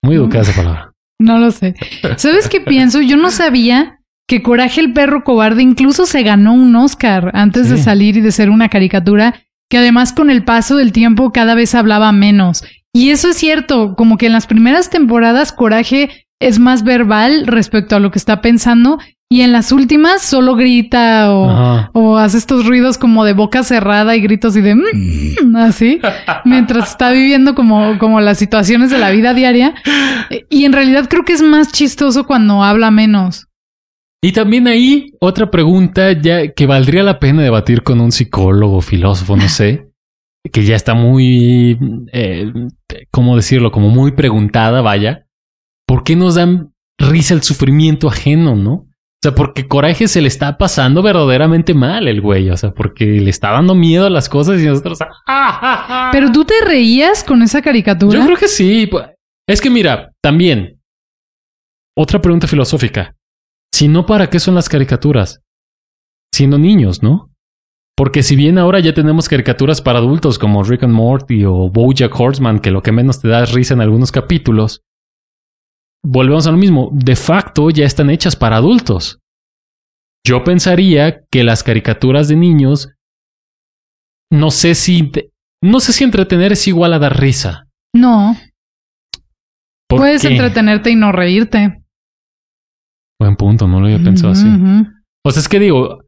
[0.00, 0.92] Muy educada esa palabra.
[1.18, 1.74] No lo sé.
[2.18, 3.00] ¿Sabes qué pienso?
[3.00, 7.78] Yo no sabía que Coraje el perro cobarde incluso se ganó un Oscar antes de
[7.78, 11.74] salir y de ser una caricatura, que además con el paso del tiempo cada vez
[11.74, 12.62] hablaba menos.
[12.92, 17.96] Y eso es cierto, como que en las primeras temporadas Coraje es más verbal respecto
[17.96, 22.66] a lo que está pensando y en las últimas solo grita o, o hace estos
[22.66, 26.00] ruidos como de boca cerrada y gritos y de "Mm", así,
[26.46, 29.74] mientras está viviendo como, como las situaciones de la vida diaria.
[30.48, 33.48] Y en realidad creo que es más chistoso cuando habla menos.
[34.22, 39.36] Y también ahí otra pregunta ya que valdría la pena debatir con un psicólogo, filósofo,
[39.36, 39.90] no sé,
[40.50, 41.78] que ya está muy,
[42.12, 42.50] eh,
[43.12, 43.70] ¿cómo decirlo?
[43.70, 45.26] Como muy preguntada, vaya.
[45.86, 48.87] ¿Por qué nos dan risa el sufrimiento ajeno, no?
[49.20, 53.04] O sea, porque coraje se le está pasando verdaderamente mal el güey, o sea, porque
[53.04, 54.98] le está dando miedo a las cosas y nosotros...
[55.26, 58.16] ¡ah, Pero tú te reías con esa caricatura.
[58.16, 58.86] Yo creo que sí.
[58.88, 59.12] pu-
[59.48, 60.80] Es que mira, también,
[61.96, 63.16] otra pregunta filosófica.
[63.74, 65.40] Si no, ¿para qué son las caricaturas?
[66.32, 67.32] Siendo niños, ¿no?
[67.96, 72.14] Porque si bien ahora ya tenemos caricaturas para adultos como Rick and Morty o Bojack
[72.18, 74.82] Horseman, que lo que menos te da es risa en algunos capítulos,
[76.04, 76.90] volvemos a lo mismo.
[76.92, 79.20] De facto ya están hechas para adultos.
[80.26, 82.90] Yo pensaría que las caricaturas de niños,
[84.30, 85.10] no sé si,
[85.62, 87.66] no sé si entretener es igual a dar risa.
[87.94, 88.36] No,
[89.88, 90.28] ¿Por puedes qué?
[90.28, 91.82] entretenerte y no reírte.
[93.18, 94.46] Buen punto, no lo había pensado así.
[94.46, 94.86] Ujú.
[95.24, 96.04] O sea, es que digo,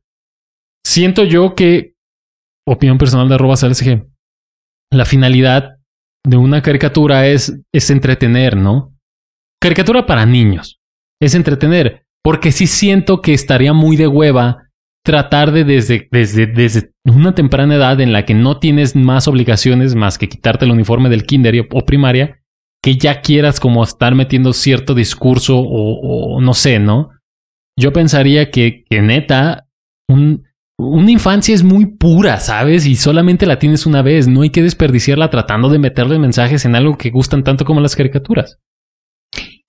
[0.86, 1.94] siento yo que,
[2.68, 4.06] opinión personal de arroba SLSG,
[4.92, 5.76] la finalidad
[6.24, 8.94] de una caricatura es, es entretener, ¿no?
[9.60, 10.80] Caricatura para niños.
[11.20, 12.04] Es entretener.
[12.22, 14.70] Porque sí siento que estaría muy de hueva
[15.04, 19.94] tratar de desde, desde, desde una temprana edad en la que no tienes más obligaciones
[19.94, 22.40] más que quitarte el uniforme del kinder o primaria,
[22.82, 27.10] que ya quieras como estar metiendo cierto discurso o, no sé, ¿no?
[27.78, 29.66] Yo pensaría que, que neta,
[30.08, 30.44] un,
[30.78, 32.86] una infancia es muy pura, ¿sabes?
[32.86, 34.28] Y solamente la tienes una vez.
[34.28, 37.96] No hay que desperdiciarla tratando de meterle mensajes en algo que gustan tanto como las
[37.96, 38.58] caricaturas.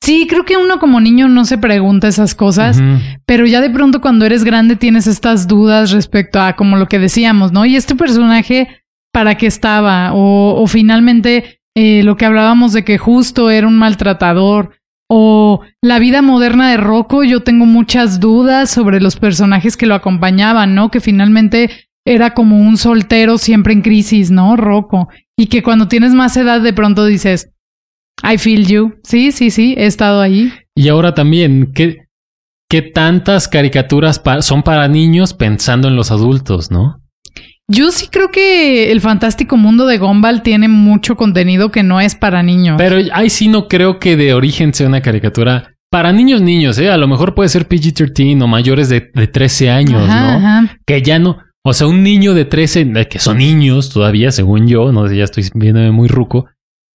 [0.02, 2.82] Sí, creo que uno como niño no se pregunta esas cosas,
[3.28, 6.98] pero ya de pronto cuando eres grande tienes estas dudas respecto a como lo que
[6.98, 7.66] decíamos, ¿no?
[7.66, 8.68] Y este personaje,
[9.14, 10.14] ¿para qué estaba?
[10.14, 14.72] O, o finalmente eh, lo que hablábamos de que justo era un maltratador.
[15.14, 19.94] O la vida moderna de Rocco, yo tengo muchas dudas sobre los personajes que lo
[19.94, 20.90] acompañaban, ¿no?
[20.90, 21.70] Que finalmente
[22.06, 24.56] era como un soltero siempre en crisis, ¿no?
[24.56, 25.10] Rocco.
[25.38, 27.52] Y que cuando tienes más edad de pronto dices,
[28.24, 28.94] I feel you.
[29.04, 30.52] Sí, sí, sí, he estado ahí.
[30.76, 32.06] Y ahora también, ¿qué,
[32.70, 37.02] qué tantas caricaturas son para niños pensando en los adultos, no?
[37.68, 42.16] Yo sí creo que el fantástico mundo de Gumball tiene mucho contenido que no es
[42.16, 42.76] para niños.
[42.78, 46.90] Pero ahí sí no creo que de origen sea una caricatura para niños, niños, ¿eh?
[46.90, 50.70] A lo mejor puede ser PG-13 o mayores de, de 13 años, ¿no?
[50.86, 51.38] Que ya no.
[51.64, 55.26] O sea, un niño de 13, que son niños todavía, según yo, no sé, ya
[55.26, 56.48] estoy viéndome muy ruco.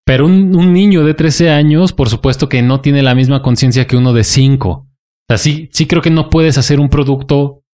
[0.06, 3.86] Pero un, un niño de 13 años, por supuesto que no tiene la misma conciencia
[3.86, 4.70] que uno de 5.
[4.70, 4.86] O
[5.28, 7.64] sea, sí, sí creo que no puedes hacer un producto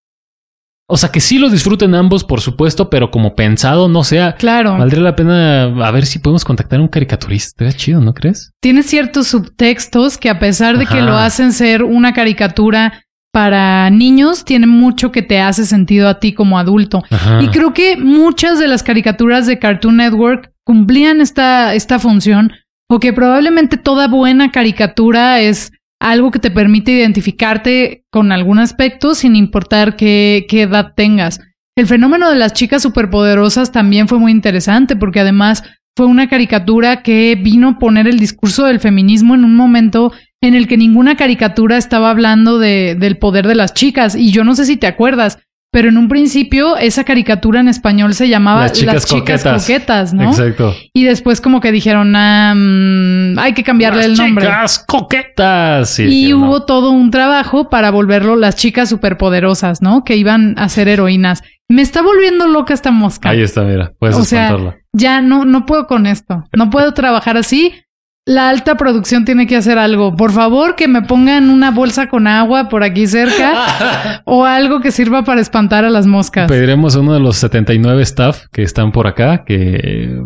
[0.92, 4.34] o sea, que sí lo disfruten ambos, por supuesto, pero como pensado, no sea.
[4.34, 4.76] Claro.
[4.76, 7.72] Valdría la pena a ver si podemos contactar a un caricaturista.
[7.72, 8.52] Chido, ¿no crees?
[8.60, 14.44] Tiene ciertos subtextos que, a pesar de que lo hacen ser una caricatura para niños,
[14.44, 17.02] tiene mucho que te hace sentido a ti como adulto.
[17.40, 22.52] Y creo que muchas de las caricaturas de Cartoon Network cumplían esta, esta función,
[22.88, 29.14] o que probablemente toda buena caricatura es algo que te permite identificarte con algún aspecto
[29.14, 31.40] sin importar qué, qué edad tengas.
[31.74, 35.64] El fenómeno de las chicas superpoderosas también fue muy interesante porque además
[35.96, 40.54] fue una caricatura que vino a poner el discurso del feminismo en un momento en
[40.54, 44.16] el que ninguna caricatura estaba hablando de, del poder de las chicas.
[44.16, 45.38] Y yo no sé si te acuerdas,
[45.70, 50.12] pero en un principio esa caricatura en español se llamaba Las chicas, coquetas.
[50.12, 50.24] ¿no?
[50.24, 50.74] Exacto.
[50.92, 52.54] Y después como que dijeron, ah,
[53.38, 54.44] hay que cambiarle el nombre.
[54.44, 55.98] Las chicas coquetas.
[56.00, 60.02] y hubo todo un trabajo para volverlo las chicas superpoderosas, ¿no?
[60.02, 61.44] Que iban a ser heroínas.
[61.68, 63.30] Me está volviendo loca esta mosca.
[63.30, 64.54] Ahí está, mira, puedes o sea,
[64.92, 66.44] ya no, no puedo con esto.
[66.52, 67.72] No puedo trabajar así
[68.24, 70.14] la alta producción tiene que hacer algo.
[70.16, 74.90] Por favor, que me pongan una bolsa con agua por aquí cerca o algo que
[74.90, 76.48] sirva para espantar a las moscas.
[76.48, 80.20] Pediremos a uno de los 79 staff que están por acá que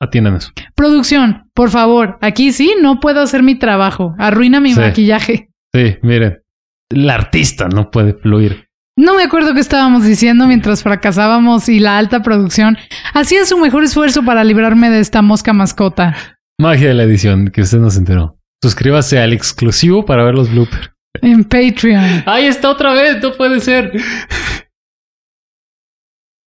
[0.00, 0.52] atiendan eso.
[0.74, 4.14] Producción, por favor, aquí sí no puedo hacer mi trabajo.
[4.18, 5.50] Arruina mi maquillaje.
[5.74, 6.42] Sí, miren,
[6.90, 8.68] la artista no puede fluir.
[8.96, 12.76] No me acuerdo qué estábamos diciendo mientras fracasábamos y la alta producción
[13.14, 16.39] hacía su mejor esfuerzo para librarme de esta mosca mascota.
[16.60, 18.38] Magia de la edición, que usted no se enteró.
[18.62, 20.90] Suscríbase al exclusivo para ver los bloopers.
[21.22, 22.24] En Patreon.
[22.26, 23.90] Ahí está otra vez, no puede ser.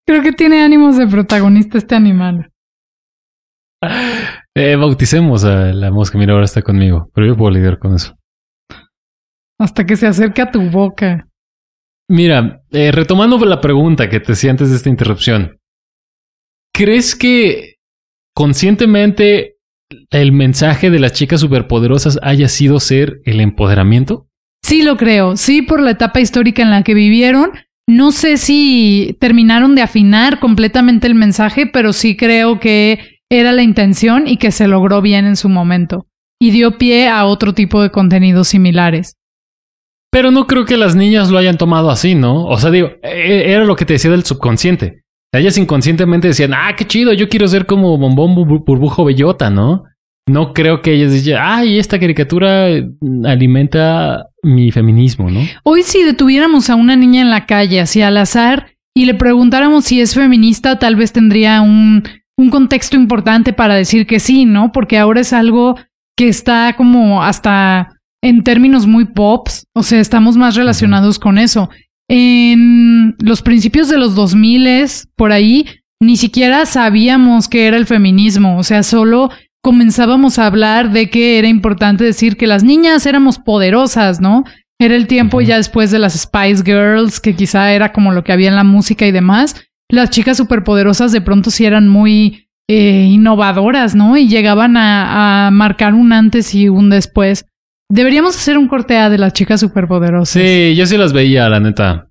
[0.07, 2.51] Creo que tiene ánimos de protagonista este animal.
[4.55, 6.19] Eh, bauticemos a la mosca.
[6.19, 7.09] Mira, ahora está conmigo.
[7.15, 8.15] Pero yo puedo lidiar con eso.
[9.59, 11.27] Hasta que se acerque a tu boca.
[12.07, 15.57] Mira, eh, retomando la pregunta que te hacía antes de esta interrupción.
[16.71, 17.77] ¿Crees que
[18.35, 19.52] conscientemente
[20.09, 24.27] el mensaje de las chicas superpoderosas haya sido ser el empoderamiento?
[24.63, 25.35] Sí, lo creo.
[25.35, 27.51] Sí, por la etapa histórica en la que vivieron.
[27.87, 33.63] No sé si terminaron de afinar completamente el mensaje, pero sí creo que era la
[33.63, 36.07] intención y que se logró bien en su momento.
[36.39, 39.15] Y dio pie a otro tipo de contenidos similares.
[40.11, 42.45] Pero no creo que las niñas lo hayan tomado así, ¿no?
[42.45, 45.02] O sea, digo, e-, era lo que te decía del subconsciente.
[45.33, 49.83] Ellas inconscientemente decían, ah, qué chido, yo quiero ser como bombón burbujo bellota, ¿no?
[50.27, 52.67] No creo que ellas digan, ay, esta caricatura
[53.25, 55.41] alimenta mi feminismo, ¿no?
[55.63, 59.85] Hoy si detuviéramos a una niña en la calle, así al azar, y le preguntáramos
[59.85, 62.03] si es feminista, tal vez tendría un,
[62.37, 64.71] un contexto importante para decir que sí, ¿no?
[64.71, 65.75] Porque ahora es algo
[66.15, 67.89] que está como hasta
[68.21, 71.69] en términos muy pops, o sea, estamos más relacionados con eso
[72.15, 74.67] en los principios de los 2000
[75.15, 75.65] por ahí,
[75.99, 79.31] ni siquiera sabíamos qué era el feminismo, o sea, solo
[79.63, 84.43] comenzábamos a hablar de que era importante decir que las niñas éramos poderosas, ¿no?
[84.79, 88.31] Era el tiempo ya después de las Spice Girls, que quizá era como lo que
[88.31, 89.55] había en la música y demás.
[89.89, 94.17] Las chicas superpoderosas de pronto sí eran muy eh, innovadoras, ¿no?
[94.17, 97.45] Y llegaban a, a marcar un antes y un después.
[97.89, 100.41] Deberíamos hacer un corte A de las chicas superpoderosas.
[100.41, 102.07] Sí, yo sí las veía, la neta.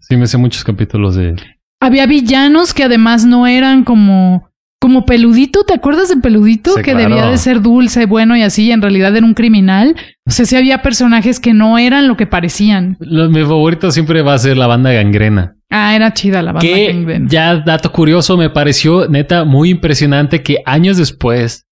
[0.00, 1.36] Sí, me sé muchos capítulos de.
[1.80, 4.48] Había villanos que además no eran como
[4.80, 6.72] como peludito, ¿te acuerdas de peludito?
[6.74, 7.08] Sí, que claro.
[7.08, 9.96] debía de ser dulce, bueno y así, y en realidad era un criminal.
[10.26, 12.98] O sea, sí había personajes que no eran lo que parecían.
[13.00, 15.56] Lo- mi favorito siempre va a ser la banda gangrena.
[15.70, 16.60] Ah, era chida la banda.
[16.68, 17.26] Que Gangrena.
[17.30, 21.63] ya dato curioso, me pareció neta muy impresionante que años después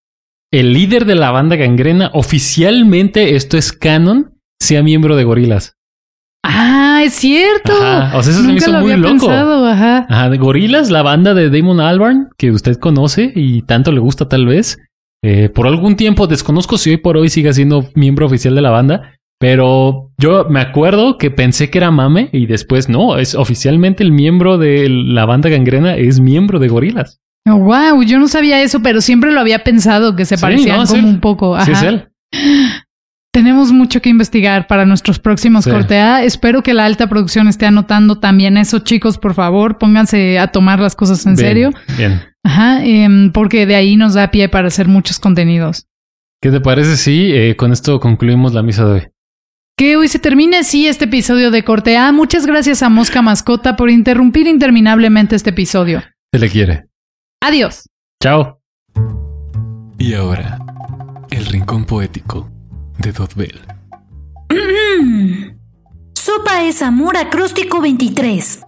[0.53, 5.75] el líder de la banda gangrena oficialmente, esto es canon, sea miembro de Gorilas.
[6.45, 7.73] Ah, es cierto.
[7.73, 9.27] Ajá, o sea, eso se me Nunca hizo lo muy había loco.
[9.27, 10.07] pensado, ajá.
[10.09, 14.29] Ajá, de Gorilas, la banda de Damon Albarn, que usted conoce y tanto le gusta
[14.29, 14.79] tal vez.
[15.25, 18.71] Eh, por algún tiempo desconozco si hoy por hoy sigue siendo miembro oficial de la
[18.71, 24.03] banda, pero yo me acuerdo que pensé que era mame y después no, es oficialmente
[24.03, 27.21] el miembro de la banda gangrena es miembro de Gorilas.
[27.49, 30.77] Oh, wow, yo no sabía eso, pero siempre lo había pensado que se Sí, parecían
[30.77, 31.57] no, es como un poco.
[31.65, 31.81] Sí, Ajá.
[31.81, 32.09] es él.
[33.35, 35.71] Tenemos mucho que investigar para nuestros próximos Sí.
[35.71, 36.23] cortea.
[36.23, 39.17] Espero que la alta producción esté anotando también eso, chicos.
[39.17, 41.71] Por favor, pónganse a tomar las cosas en Bien, serio.
[41.97, 42.21] Bien.
[42.45, 45.87] Ajá, em, porque de ahí nos da pie para hacer muchos contenidos.
[46.43, 49.03] ¿Qué te parece si eh, con esto concluimos la misa de hoy?
[49.79, 52.13] Que hoy se termine así este episodio de Corte A.
[52.13, 56.03] Muchas gracias a Mosca Mascota por interrumpir interminablemente este episodio.
[56.33, 56.85] Se le quiere.
[57.43, 57.89] Adiós.
[58.23, 58.61] Chao.
[59.99, 60.61] Y ahora,
[61.31, 62.49] el rincón poético
[62.99, 63.61] de Dotbell.
[65.01, 65.59] Mm.
[66.15, 68.61] Sopa es amor acróstico 23.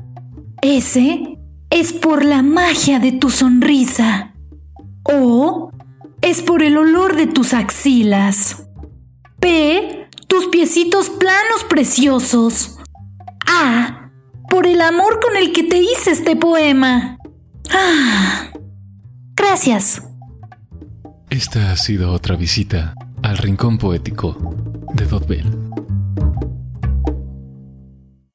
[0.63, 1.39] S
[1.71, 4.35] es por la magia de tu sonrisa.
[5.05, 5.71] O
[6.21, 8.67] es por el olor de tus axilas.
[9.39, 12.79] P, tus piecitos planos preciosos.
[13.47, 14.11] A,
[14.49, 17.19] por el amor con el que te hice este poema.
[17.71, 18.51] Ah,
[19.37, 20.03] gracias.
[21.31, 24.37] Esta ha sido otra visita al rincón poético
[24.95, 25.47] de Dotbell.